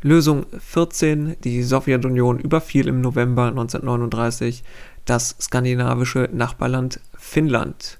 Lösung 0.00 0.46
14. 0.58 1.36
Die 1.44 1.62
Sowjetunion 1.62 2.38
überfiel 2.38 2.88
im 2.88 3.02
November 3.02 3.48
1939 3.48 4.64
das 5.04 5.36
skandinavische 5.38 6.30
Nachbarland 6.32 7.00
Finnland. 7.18 7.99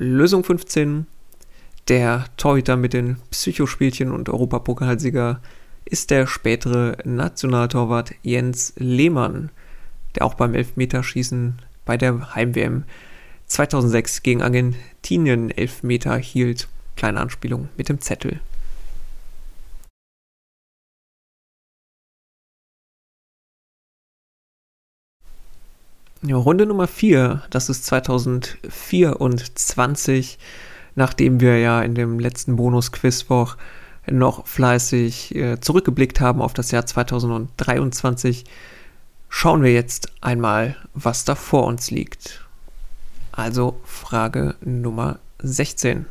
Lösung 0.00 0.44
15. 0.44 1.08
Der 1.88 2.26
Torhüter 2.36 2.76
mit 2.76 2.92
den 2.92 3.16
Psychospielchen 3.32 4.12
und 4.12 4.28
Europapokalsieger 4.28 5.40
ist 5.84 6.12
der 6.12 6.28
spätere 6.28 6.98
Nationaltorwart 7.04 8.12
Jens 8.22 8.74
Lehmann, 8.76 9.50
der 10.14 10.24
auch 10.24 10.34
beim 10.34 10.54
Elfmeterschießen 10.54 11.58
bei 11.84 11.96
der 11.96 12.32
Heim-WM 12.36 12.84
2006 13.46 14.22
gegen 14.22 14.40
Argentinien 14.40 15.50
Elfmeter 15.50 16.16
hielt. 16.16 16.68
Kleine 16.94 17.18
Anspielung 17.18 17.68
mit 17.76 17.88
dem 17.88 18.00
Zettel. 18.00 18.38
Runde 26.24 26.66
Nummer 26.66 26.88
4, 26.88 27.44
das 27.50 27.68
ist 27.68 27.84
2024, 27.86 30.38
nachdem 30.96 31.40
wir 31.40 31.58
ja 31.58 31.80
in 31.82 31.94
dem 31.94 32.18
letzten 32.18 32.56
Bonus-Quizwoch 32.56 33.56
noch 34.10 34.44
fleißig 34.46 35.36
äh, 35.36 35.60
zurückgeblickt 35.60 36.20
haben 36.20 36.42
auf 36.42 36.54
das 36.54 36.72
Jahr 36.72 36.86
2023, 36.86 38.46
schauen 39.28 39.62
wir 39.62 39.72
jetzt 39.72 40.10
einmal, 40.20 40.74
was 40.94 41.24
da 41.24 41.36
vor 41.36 41.66
uns 41.66 41.92
liegt. 41.92 42.44
Also 43.30 43.78
Frage 43.84 44.56
Nummer 44.60 45.20
16. 45.40 46.04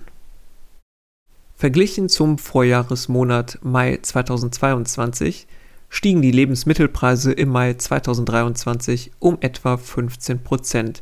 Verglichen 1.57 2.07
zum 2.07 2.37
Vorjahresmonat 2.37 3.59
Mai 3.61 3.99
2022 4.01 5.47
stiegen 5.89 6.21
die 6.21 6.31
Lebensmittelpreise 6.31 7.31
im 7.31 7.49
Mai 7.49 7.73
2023 7.73 9.11
um 9.19 9.37
etwa 9.41 9.77
15 9.77 10.43
Prozent, 10.43 11.01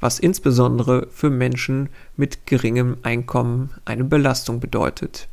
was 0.00 0.18
insbesondere 0.18 1.06
für 1.10 1.30
Menschen 1.30 1.88
mit 2.16 2.46
geringem 2.46 2.96
Einkommen 3.02 3.70
eine 3.84 4.04
Belastung 4.04 4.58
bedeutet. 4.60 5.28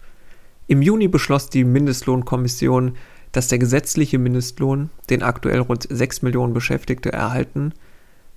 Im 0.67 0.81
Juni 0.81 1.07
beschloss 1.07 1.49
die 1.49 1.63
Mindestlohnkommission, 1.63 2.95
dass 3.31 3.47
der 3.47 3.57
gesetzliche 3.57 4.19
Mindestlohn, 4.19 4.89
den 5.09 5.23
aktuell 5.23 5.59
rund 5.59 5.87
6 5.89 6.21
Millionen 6.21 6.53
Beschäftigte 6.53 7.11
erhalten, 7.11 7.73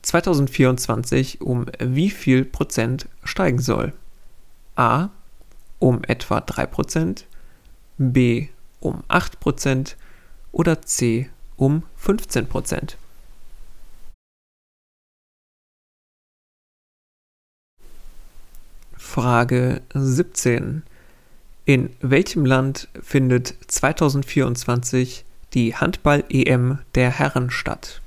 2024 0.02 1.40
um 1.40 1.66
wie 1.78 2.10
viel 2.10 2.44
Prozent 2.44 3.08
steigen 3.24 3.60
soll. 3.60 3.92
A. 4.74 5.10
Um 5.78 6.02
etwa 6.04 6.40
3 6.40 6.66
Prozent, 6.66 7.26
B 7.98 8.48
um 8.80 9.02
8% 9.08 9.94
oder 10.52 10.82
C 10.82 11.30
um 11.56 11.82
15%. 12.00 12.96
Frage 18.96 19.82
17. 19.92 20.84
In 21.64 21.94
welchem 22.00 22.46
Land 22.46 22.88
findet 23.02 23.54
2024 23.66 25.24
die 25.54 25.76
Handball-EM 25.76 26.78
der 26.94 27.10
Herren 27.10 27.50
statt? 27.50 28.00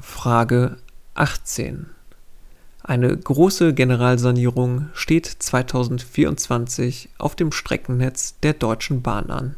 Frage 0.00 0.78
18. 1.14 1.90
Eine 2.86 3.16
große 3.16 3.72
Generalsanierung 3.72 4.90
steht 4.92 5.24
2024 5.24 7.08
auf 7.16 7.34
dem 7.34 7.50
Streckennetz 7.50 8.38
der 8.42 8.52
Deutschen 8.52 9.00
Bahn 9.00 9.30
an. 9.30 9.56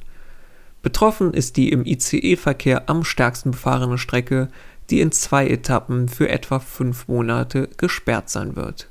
Betroffen 0.80 1.35
ist 1.35 1.56
die 1.56 1.73
im 1.73 1.85
ICE-Verkehr 1.85 2.88
am 2.88 3.02
stärksten 3.02 3.50
befahrene 3.50 3.99
Strecke, 3.99 4.47
die 4.90 5.00
in 5.00 5.11
zwei 5.11 5.49
Etappen 5.49 6.09
für 6.09 6.28
etwa 6.28 6.61
fünf 6.61 7.09
Monate 7.09 7.68
gesperrt 7.76 8.30
sein 8.30 8.54
wird. 8.54 8.88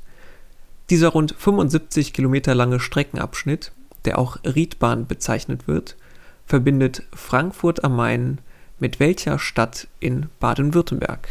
Dieser 0.89 1.07
rund 1.07 1.33
75 1.37 2.11
Kilometer 2.11 2.53
lange 2.55 2.81
Streckenabschnitt, 2.81 3.71
der 4.03 4.19
auch 4.19 4.35
Riedbahn 4.43 5.07
bezeichnet 5.07 5.65
wird, 5.65 5.95
verbindet 6.45 7.03
Frankfurt 7.13 7.85
am 7.85 7.95
Main 7.95 8.39
mit 8.79 8.99
welcher 8.99 9.39
Stadt 9.39 9.87
in 10.01 10.25
Baden-Württemberg? 10.41 11.29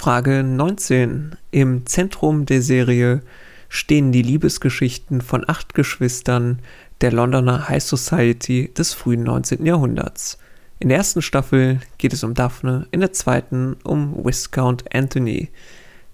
Frage 0.00 0.42
19. 0.42 1.36
Im 1.50 1.84
Zentrum 1.84 2.46
der 2.46 2.62
Serie 2.62 3.20
stehen 3.68 4.12
die 4.12 4.22
Liebesgeschichten 4.22 5.20
von 5.20 5.46
acht 5.46 5.74
Geschwistern 5.74 6.60
der 7.02 7.12
Londoner 7.12 7.68
High 7.68 7.84
Society 7.84 8.72
des 8.72 8.94
frühen 8.94 9.24
19. 9.24 9.66
Jahrhunderts. 9.66 10.38
In 10.78 10.88
der 10.88 10.96
ersten 10.96 11.20
Staffel 11.20 11.80
geht 11.98 12.14
es 12.14 12.24
um 12.24 12.32
Daphne, 12.32 12.86
in 12.92 13.00
der 13.00 13.12
zweiten 13.12 13.76
um 13.84 14.24
Viscount 14.24 14.84
Anthony. 14.94 15.50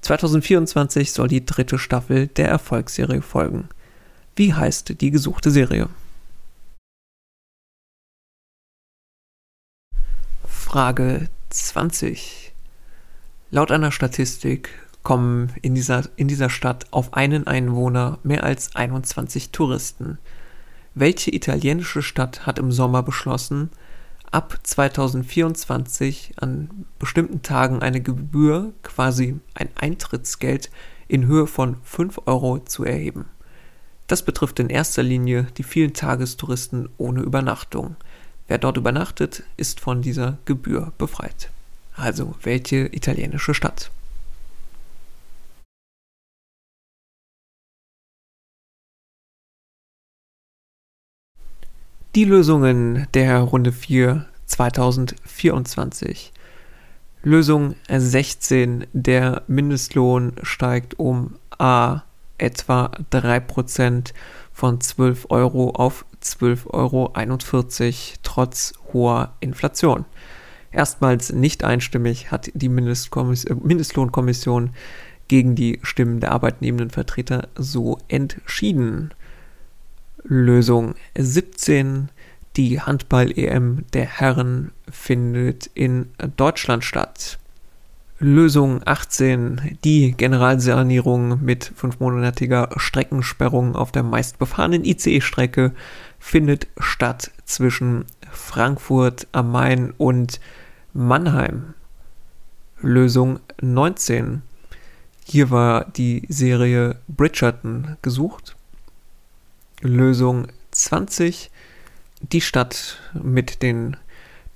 2024 0.00 1.12
soll 1.12 1.28
die 1.28 1.46
dritte 1.46 1.78
Staffel 1.78 2.26
der 2.26 2.48
Erfolgsserie 2.48 3.22
folgen. 3.22 3.68
Wie 4.34 4.52
heißt 4.52 5.00
die 5.00 5.12
gesuchte 5.12 5.52
Serie? 5.52 5.88
Frage 10.44 11.28
20. 11.50 12.55
Laut 13.56 13.72
einer 13.72 13.90
Statistik 13.90 14.68
kommen 15.02 15.50
in 15.62 15.74
dieser, 15.74 16.02
in 16.16 16.28
dieser 16.28 16.50
Stadt 16.50 16.84
auf 16.90 17.14
einen 17.14 17.46
Einwohner 17.46 18.18
mehr 18.22 18.44
als 18.44 18.76
21 18.76 19.48
Touristen. 19.48 20.18
Welche 20.94 21.34
italienische 21.34 22.02
Stadt 22.02 22.44
hat 22.44 22.58
im 22.58 22.70
Sommer 22.70 23.02
beschlossen, 23.02 23.70
ab 24.30 24.58
2024 24.62 26.34
an 26.36 26.84
bestimmten 26.98 27.40
Tagen 27.40 27.80
eine 27.80 28.02
Gebühr, 28.02 28.74
quasi 28.82 29.40
ein 29.54 29.70
Eintrittsgeld 29.74 30.70
in 31.08 31.24
Höhe 31.24 31.46
von 31.46 31.78
5 31.82 32.20
Euro 32.26 32.58
zu 32.58 32.84
erheben? 32.84 33.24
Das 34.06 34.22
betrifft 34.22 34.60
in 34.60 34.68
erster 34.68 35.02
Linie 35.02 35.46
die 35.56 35.62
vielen 35.62 35.94
Tagestouristen 35.94 36.90
ohne 36.98 37.22
Übernachtung. 37.22 37.96
Wer 38.48 38.58
dort 38.58 38.76
übernachtet, 38.76 39.44
ist 39.56 39.80
von 39.80 40.02
dieser 40.02 40.36
Gebühr 40.44 40.92
befreit. 40.98 41.48
Also 41.96 42.34
welche 42.42 42.94
italienische 42.94 43.54
Stadt? 43.54 43.90
Die 52.14 52.24
Lösungen 52.24 53.06
der 53.14 53.40
Runde 53.40 53.72
4 53.72 54.26
2024. 54.46 56.32
Lösung 57.22 57.74
16. 57.88 58.86
Der 58.92 59.42
Mindestlohn 59.48 60.32
steigt 60.42 60.98
um 60.98 61.36
A 61.58 62.02
etwa 62.38 62.90
3% 63.10 64.12
von 64.52 64.80
12 64.80 65.26
Euro 65.30 65.70
auf 65.70 66.04
12,41 66.22 66.66
Euro 66.72 68.18
trotz 68.22 68.72
hoher 68.92 69.34
Inflation. 69.40 70.04
Erstmals 70.76 71.32
nicht 71.32 71.64
einstimmig 71.64 72.30
hat 72.30 72.50
die 72.52 72.68
Mindestlohnkommission 72.68 74.70
gegen 75.26 75.54
die 75.54 75.80
Stimmen 75.82 76.20
der 76.20 76.32
arbeitnehmenden 76.32 76.90
Vertreter 76.90 77.48
so 77.56 77.96
entschieden. 78.08 79.14
Lösung 80.22 80.94
17. 81.16 82.10
Die 82.58 82.78
Handball-EM 82.78 83.86
der 83.94 84.04
Herren 84.04 84.70
findet 84.90 85.70
in 85.72 86.10
Deutschland 86.36 86.84
statt. 86.84 87.38
Lösung 88.18 88.82
18. 88.84 89.78
Die 89.82 90.12
Generalsanierung 90.12 91.42
mit 91.42 91.72
fünfmonatiger 91.74 92.68
Streckensperrung 92.76 93.76
auf 93.76 93.92
der 93.92 94.02
meistbefahrenen 94.02 94.84
ICE-Strecke 94.84 95.72
findet 96.18 96.66
statt 96.78 97.30
zwischen 97.46 98.04
Frankfurt 98.30 99.26
am 99.32 99.52
Main 99.52 99.94
und 99.96 100.38
Mannheim. 100.96 101.74
Lösung 102.80 103.38
19. 103.60 104.40
Hier 105.26 105.50
war 105.50 105.84
die 105.84 106.22
Serie 106.30 106.98
Bridgerton 107.06 107.98
gesucht. 108.00 108.56
Lösung 109.82 110.48
20. 110.70 111.50
Die 112.20 112.40
Stadt 112.40 112.98
mit 113.12 113.62
den 113.62 113.98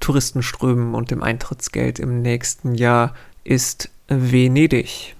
Touristenströmen 0.00 0.94
und 0.94 1.10
dem 1.10 1.22
Eintrittsgeld 1.22 1.98
im 1.98 2.22
nächsten 2.22 2.74
Jahr 2.74 3.14
ist 3.44 3.90
Venedig. 4.08 5.14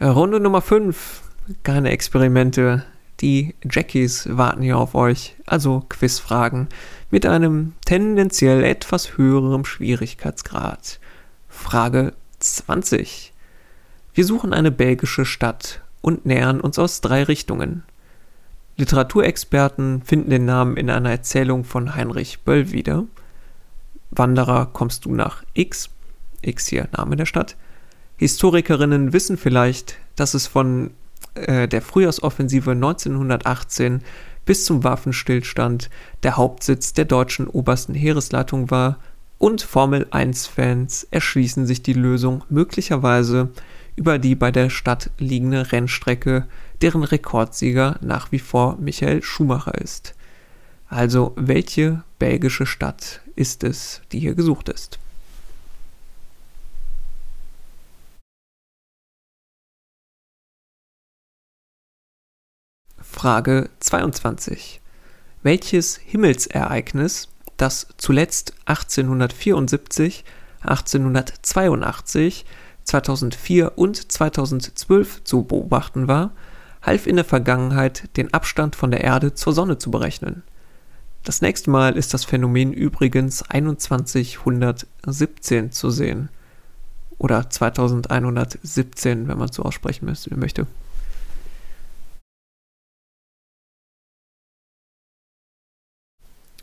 Runde 0.00 0.38
Nummer 0.38 0.60
5. 0.62 1.22
Keine 1.64 1.90
Experimente, 1.90 2.84
die 3.20 3.54
Jackies 3.64 4.28
warten 4.30 4.62
hier 4.62 4.78
auf 4.78 4.94
euch, 4.94 5.36
also 5.46 5.84
Quizfragen 5.88 6.68
mit 7.10 7.24
einem 7.24 7.72
tendenziell 7.84 8.62
etwas 8.62 9.16
höherem 9.16 9.64
Schwierigkeitsgrad. 9.64 11.00
Frage 11.48 12.12
20. 12.40 13.32
Wir 14.12 14.24
suchen 14.24 14.52
eine 14.52 14.70
belgische 14.70 15.24
Stadt 15.24 15.80
und 16.02 16.26
nähern 16.26 16.60
uns 16.60 16.78
aus 16.78 17.00
drei 17.00 17.22
Richtungen. 17.22 17.84
Literaturexperten 18.76 20.02
finden 20.02 20.30
den 20.30 20.44
Namen 20.44 20.76
in 20.76 20.90
einer 20.90 21.10
Erzählung 21.10 21.64
von 21.64 21.94
Heinrich 21.94 22.40
Böll 22.40 22.72
wieder. 22.72 23.04
Wanderer 24.10 24.66
kommst 24.66 25.06
du 25.06 25.14
nach 25.14 25.42
X, 25.54 25.88
X 26.42 26.66
hier 26.66 26.88
Name 26.94 27.16
der 27.16 27.26
Stadt. 27.26 27.56
Historikerinnen 28.18 29.14
wissen 29.14 29.38
vielleicht, 29.38 29.96
dass 30.14 30.34
es 30.34 30.46
von 30.46 30.90
äh, 31.36 31.68
der 31.68 31.82
Frühjahrsoffensive 31.82 32.72
1918 32.72 34.02
bis 34.44 34.64
zum 34.64 34.84
Waffenstillstand 34.84 35.90
der 36.22 36.36
Hauptsitz 36.36 36.92
der 36.92 37.04
deutschen 37.04 37.48
obersten 37.48 37.94
Heeresleitung 37.94 38.70
war 38.70 38.98
und 39.38 39.62
Formel 39.62 40.06
1-Fans 40.10 41.08
erschließen 41.10 41.66
sich 41.66 41.82
die 41.82 41.92
Lösung 41.92 42.44
möglicherweise 42.48 43.50
über 43.96 44.18
die 44.18 44.34
bei 44.34 44.50
der 44.50 44.70
Stadt 44.70 45.10
liegende 45.18 45.72
Rennstrecke, 45.72 46.46
deren 46.80 47.02
Rekordsieger 47.02 47.98
nach 48.00 48.32
wie 48.32 48.38
vor 48.38 48.76
Michael 48.78 49.22
Schumacher 49.22 49.74
ist. 49.74 50.14
Also 50.88 51.32
welche 51.36 52.02
belgische 52.18 52.66
Stadt 52.66 53.20
ist 53.34 53.64
es, 53.64 54.02
die 54.12 54.20
hier 54.20 54.34
gesucht 54.34 54.68
ist? 54.68 54.98
Frage 63.16 63.70
22. 63.80 64.80
Welches 65.42 65.96
Himmelsereignis, 65.96 67.30
das 67.56 67.88
zuletzt 67.96 68.52
1874, 68.66 70.22
1882, 70.60 72.44
2004 72.84 73.78
und 73.78 74.12
2012 74.12 75.24
zu 75.24 75.44
beobachten 75.44 76.08
war, 76.08 76.32
half 76.82 77.06
in 77.06 77.16
der 77.16 77.24
Vergangenheit, 77.24 78.14
den 78.18 78.34
Abstand 78.34 78.76
von 78.76 78.90
der 78.90 79.02
Erde 79.02 79.32
zur 79.32 79.54
Sonne 79.54 79.78
zu 79.78 79.90
berechnen. 79.90 80.42
Das 81.24 81.40
nächste 81.40 81.70
Mal 81.70 81.96
ist 81.96 82.12
das 82.12 82.26
Phänomen 82.26 82.74
übrigens 82.74 83.38
2117 83.38 85.72
zu 85.72 85.88
sehen. 85.88 86.28
Oder 87.16 87.48
2117, 87.48 89.26
wenn 89.26 89.38
man 89.38 89.48
es 89.48 89.56
so 89.56 89.62
aussprechen 89.62 90.04
möchte. 90.04 90.66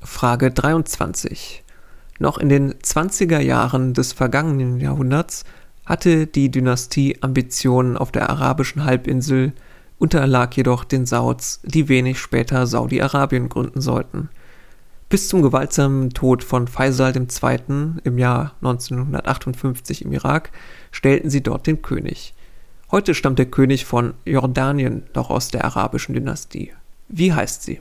Frage 0.03 0.51
23. 0.51 1.63
Noch 2.19 2.37
in 2.37 2.49
den 2.49 2.73
20er 2.73 3.39
Jahren 3.39 3.93
des 3.93 4.13
vergangenen 4.13 4.79
Jahrhunderts 4.79 5.45
hatte 5.85 6.27
die 6.27 6.51
Dynastie 6.51 7.17
Ambitionen 7.21 7.97
auf 7.97 8.11
der 8.11 8.29
arabischen 8.29 8.85
Halbinsel, 8.85 9.53
unterlag 9.97 10.55
jedoch 10.55 10.83
den 10.83 11.05
Sauds, 11.05 11.61
die 11.63 11.89
wenig 11.89 12.19
später 12.19 12.67
Saudi-Arabien 12.67 13.49
gründen 13.49 13.81
sollten. 13.81 14.29
Bis 15.09 15.27
zum 15.27 15.41
gewaltsamen 15.41 16.09
Tod 16.09 16.43
von 16.43 16.67
Faisal 16.67 17.15
II. 17.15 17.57
im 18.03 18.17
Jahr 18.17 18.53
1958 18.61 20.05
im 20.05 20.13
Irak 20.13 20.51
stellten 20.91 21.29
sie 21.29 21.43
dort 21.43 21.67
den 21.67 21.81
König. 21.81 22.33
Heute 22.91 23.13
stammt 23.13 23.39
der 23.39 23.45
König 23.45 23.85
von 23.85 24.13
Jordanien 24.25 25.03
noch 25.13 25.29
aus 25.29 25.49
der 25.49 25.65
arabischen 25.65 26.15
Dynastie. 26.15 26.73
Wie 27.09 27.33
heißt 27.33 27.63
sie? 27.63 27.79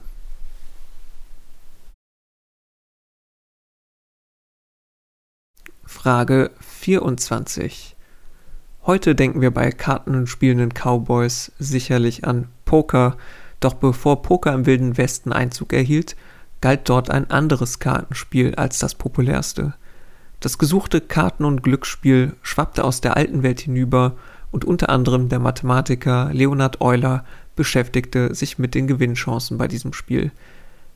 Frage 6.02 6.50
24. 6.58 7.94
Heute 8.86 9.14
denken 9.14 9.40
wir 9.40 9.52
bei 9.52 9.70
Karten 9.70 10.16
und 10.16 10.26
spielenden 10.26 10.70
Cowboys 10.74 11.52
sicherlich 11.60 12.24
an 12.24 12.48
Poker, 12.64 13.16
doch 13.60 13.74
bevor 13.74 14.22
Poker 14.22 14.52
im 14.52 14.66
Wilden 14.66 14.98
Westen 14.98 15.32
Einzug 15.32 15.72
erhielt, 15.72 16.16
galt 16.60 16.88
dort 16.88 17.08
ein 17.08 17.30
anderes 17.30 17.78
Kartenspiel 17.78 18.56
als 18.56 18.80
das 18.80 18.96
populärste. 18.96 19.74
Das 20.40 20.58
gesuchte 20.58 21.00
Karten- 21.00 21.44
und 21.44 21.62
Glücksspiel 21.62 22.34
schwappte 22.42 22.82
aus 22.82 23.00
der 23.00 23.16
alten 23.16 23.44
Welt 23.44 23.60
hinüber 23.60 24.16
und 24.50 24.64
unter 24.64 24.88
anderem 24.88 25.28
der 25.28 25.38
Mathematiker 25.38 26.30
Leonhard 26.32 26.80
Euler 26.80 27.24
beschäftigte 27.54 28.34
sich 28.34 28.58
mit 28.58 28.74
den 28.74 28.88
Gewinnchancen 28.88 29.56
bei 29.56 29.68
diesem 29.68 29.92
Spiel. 29.92 30.32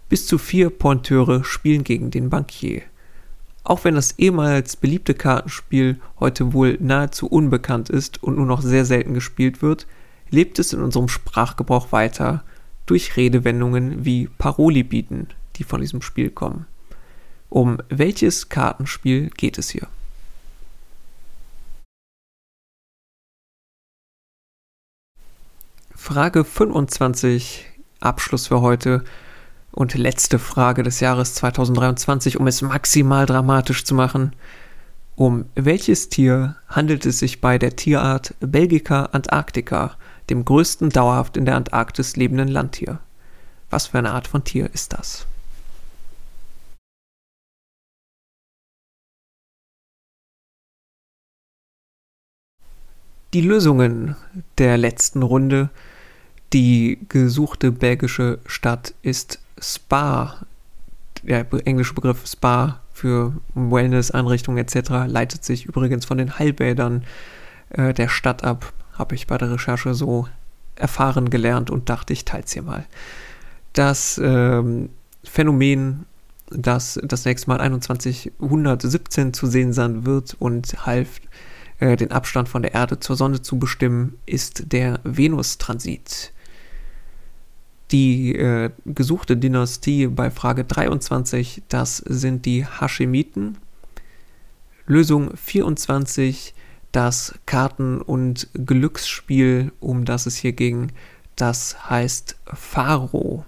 Bis 0.08 0.26
zu 0.26 0.36
vier 0.36 0.68
Pointeure 0.68 1.44
spielen 1.44 1.84
gegen 1.84 2.10
den 2.10 2.28
Bankier. 2.28 2.82
Auch 3.66 3.82
wenn 3.82 3.96
das 3.96 4.16
ehemals 4.16 4.76
beliebte 4.76 5.12
Kartenspiel 5.12 6.00
heute 6.20 6.52
wohl 6.52 6.78
nahezu 6.80 7.26
unbekannt 7.26 7.90
ist 7.90 8.22
und 8.22 8.36
nur 8.36 8.46
noch 8.46 8.62
sehr 8.62 8.84
selten 8.84 9.12
gespielt 9.12 9.60
wird, 9.60 9.88
lebt 10.30 10.60
es 10.60 10.72
in 10.72 10.80
unserem 10.80 11.08
Sprachgebrauch 11.08 11.90
weiter 11.90 12.44
durch 12.86 13.16
Redewendungen 13.16 14.04
wie 14.04 14.28
Paroli 14.38 14.84
bieten, 14.84 15.26
die 15.56 15.64
von 15.64 15.80
diesem 15.80 16.00
Spiel 16.00 16.30
kommen. 16.30 16.66
Um 17.48 17.78
welches 17.88 18.48
Kartenspiel 18.48 19.30
geht 19.30 19.58
es 19.58 19.70
hier? 19.70 19.88
Frage 25.92 26.44
25, 26.44 27.66
Abschluss 27.98 28.46
für 28.46 28.60
heute 28.60 29.02
und 29.76 29.92
letzte 29.92 30.38
Frage 30.38 30.82
des 30.82 31.00
Jahres 31.00 31.34
2023, 31.34 32.40
um 32.40 32.46
es 32.46 32.62
maximal 32.62 33.26
dramatisch 33.26 33.84
zu 33.84 33.94
machen. 33.94 34.34
Um 35.16 35.44
welches 35.54 36.08
Tier 36.08 36.56
handelt 36.66 37.04
es 37.04 37.18
sich 37.18 37.42
bei 37.42 37.58
der 37.58 37.76
Tierart 37.76 38.34
Belgica 38.40 39.04
antarctica, 39.12 39.96
dem 40.30 40.46
größten 40.46 40.88
dauerhaft 40.88 41.36
in 41.36 41.44
der 41.44 41.56
Antarktis 41.56 42.16
lebenden 42.16 42.48
Landtier? 42.48 43.00
Was 43.68 43.88
für 43.88 43.98
eine 43.98 44.12
Art 44.12 44.26
von 44.26 44.44
Tier 44.44 44.70
ist 44.72 44.94
das? 44.94 45.26
Die 53.34 53.42
Lösungen 53.42 54.16
der 54.56 54.78
letzten 54.78 55.22
Runde. 55.22 55.68
Die 56.54 56.98
gesuchte 57.10 57.72
belgische 57.72 58.38
Stadt 58.46 58.94
ist 59.02 59.40
Spa, 59.60 60.36
der 61.22 61.46
englische 61.64 61.94
Begriff 61.94 62.26
Spa 62.26 62.80
für 62.92 63.34
Wellness-Einrichtungen 63.54 64.58
etc. 64.58 64.90
leitet 65.06 65.44
sich 65.44 65.66
übrigens 65.66 66.04
von 66.04 66.18
den 66.18 66.38
Heilbädern 66.38 67.04
äh, 67.70 67.92
der 67.92 68.08
Stadt 68.08 68.44
ab. 68.44 68.72
Habe 68.92 69.14
ich 69.14 69.26
bei 69.26 69.36
der 69.38 69.52
Recherche 69.52 69.94
so 69.94 70.28
erfahren 70.76 71.30
gelernt 71.30 71.70
und 71.70 71.88
dachte, 71.88 72.12
ich 72.12 72.24
teile 72.24 72.44
es 72.44 72.52
hier 72.52 72.62
mal. 72.62 72.86
Das 73.72 74.20
ähm, 74.22 74.90
Phänomen, 75.24 76.06
das 76.50 76.98
das 77.02 77.24
nächste 77.24 77.50
Mal 77.50 77.58
2117 77.58 79.32
zu 79.32 79.46
sehen 79.46 79.72
sein 79.72 80.06
wird 80.06 80.36
und 80.38 80.86
half, 80.86 81.20
äh, 81.78 81.96
den 81.96 82.12
Abstand 82.12 82.48
von 82.48 82.62
der 82.62 82.74
Erde 82.74 83.00
zur 83.00 83.16
Sonne 83.16 83.42
zu 83.42 83.58
bestimmen, 83.58 84.18
ist 84.24 84.72
der 84.72 85.00
Venustransit 85.04 86.32
die 87.92 88.34
äh, 88.34 88.70
gesuchte 88.84 89.36
Dynastie 89.36 90.08
bei 90.08 90.30
Frage 90.30 90.64
23, 90.64 91.62
das 91.68 91.98
sind 91.98 92.46
die 92.46 92.66
Hashemiten. 92.66 93.58
Lösung 94.86 95.36
24, 95.36 96.54
das 96.92 97.34
Karten- 97.46 98.00
und 98.00 98.48
Glücksspiel, 98.54 99.72
um 99.80 100.04
das 100.04 100.26
es 100.26 100.36
hier 100.36 100.52
ging, 100.52 100.92
das 101.36 101.90
heißt 101.90 102.36
Pharaoh. 102.46 103.44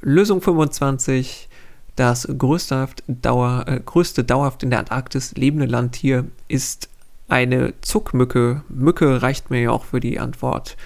Lösung 0.00 0.40
25, 0.40 1.48
das 1.96 2.26
größte, 2.26 2.88
Dauer, 3.06 3.64
äh, 3.66 3.80
größte 3.84 4.24
dauerhaft 4.24 4.62
in 4.62 4.70
der 4.70 4.80
Antarktis 4.80 5.34
lebende 5.36 5.66
Landtier 5.66 6.26
ist 6.48 6.88
eine 7.28 7.74
Zuckmücke. 7.80 8.62
Mücke 8.68 9.22
reicht 9.22 9.50
mir 9.50 9.62
ja 9.62 9.70
auch 9.70 9.84
für 9.84 10.00
die 10.00 10.18
Antwort. 10.18 10.76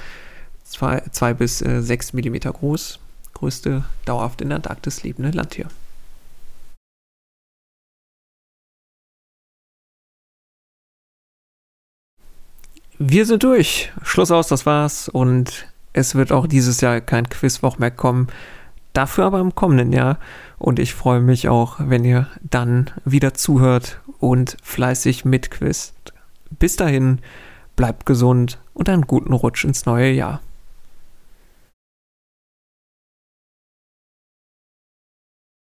2 0.70 1.34
bis 1.34 1.62
äh, 1.62 1.82
6 1.82 2.12
mm 2.12 2.36
groß, 2.40 2.98
größte 3.34 3.84
dauerhaft 4.04 4.40
in 4.40 4.48
der 4.48 4.56
Antarktis 4.56 5.02
lebende 5.02 5.30
Landtier. 5.30 5.68
Wir 13.00 13.26
sind 13.26 13.44
durch. 13.44 13.92
Schluss 14.02 14.32
aus, 14.32 14.48
das 14.48 14.66
war's. 14.66 15.08
Und 15.08 15.68
es 15.92 16.16
wird 16.16 16.32
auch 16.32 16.48
dieses 16.48 16.80
Jahr 16.80 17.00
kein 17.00 17.28
Quizwoch 17.28 17.78
mehr 17.78 17.92
kommen. 17.92 18.26
Dafür 18.92 19.26
aber 19.26 19.38
im 19.38 19.54
kommenden 19.54 19.92
Jahr. 19.92 20.18
Und 20.58 20.80
ich 20.80 20.94
freue 20.94 21.20
mich 21.20 21.48
auch, 21.48 21.76
wenn 21.78 22.04
ihr 22.04 22.26
dann 22.42 22.90
wieder 23.04 23.34
zuhört 23.34 24.00
und 24.18 24.56
fleißig 24.64 25.24
mitquizt. 25.24 26.12
Bis 26.58 26.74
dahin, 26.74 27.20
bleibt 27.76 28.04
gesund 28.04 28.58
und 28.74 28.88
einen 28.88 29.06
guten 29.06 29.32
Rutsch 29.32 29.64
ins 29.64 29.86
neue 29.86 30.10
Jahr. 30.10 30.40